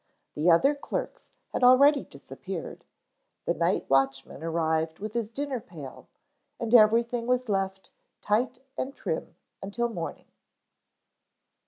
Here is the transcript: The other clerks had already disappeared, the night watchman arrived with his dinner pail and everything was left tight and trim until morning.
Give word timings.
The 0.33 0.49
other 0.49 0.73
clerks 0.73 1.27
had 1.53 1.63
already 1.63 2.03
disappeared, 2.05 2.85
the 3.45 3.53
night 3.53 3.87
watchman 3.87 4.41
arrived 4.41 4.97
with 4.97 5.13
his 5.13 5.29
dinner 5.29 5.59
pail 5.59 6.07
and 6.59 6.73
everything 6.73 7.27
was 7.27 7.47
left 7.47 7.91
tight 8.19 8.57
and 8.75 8.95
trim 8.95 9.35
until 9.61 9.89
morning. 9.89 10.25